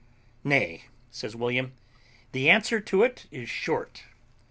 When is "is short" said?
3.29-4.05